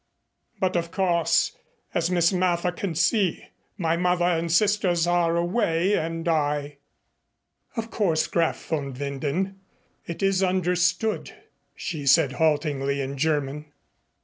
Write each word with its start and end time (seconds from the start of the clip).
But, 0.59 0.75
of 0.75 0.89
course, 0.89 1.55
as 1.93 2.09
Miss 2.09 2.33
Mather 2.33 2.71
can 2.71 2.95
see, 2.95 3.49
my 3.77 3.95
mother 3.97 4.25
and 4.25 4.51
sisters 4.51 5.05
are 5.05 5.35
away 5.35 5.93
and 5.93 6.27
I" 6.27 6.77
"Of 7.77 7.91
course, 7.91 8.25
Graf 8.25 8.65
von 8.65 8.93
Winden, 8.95 9.57
it 10.07 10.23
is 10.23 10.41
understood," 10.41 11.35
she 11.75 12.07
said 12.07 12.31
haltingly 12.31 12.99
in 12.99 13.15
German. 13.15 13.67